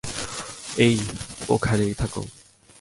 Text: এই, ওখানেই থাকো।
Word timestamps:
এই, 0.77 0.95
ওখানেই 1.49 1.93
থাকো। 1.93 2.23